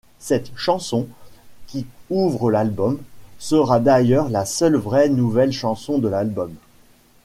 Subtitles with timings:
[0.17, 1.07] Cette chanson,
[1.67, 2.97] qui ouvre l'album,
[3.37, 6.51] sera d'ailleurs la seule vraie nouvelle chanson de l'album.